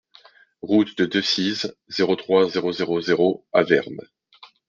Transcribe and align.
Route 0.63 0.97
de 0.97 1.05
Decize, 1.05 1.75
zéro 1.87 2.15
trois, 2.15 2.49
zéro 2.49 2.71
zéro 2.71 2.99
zéro 3.01 3.45
Avermes 3.53 4.01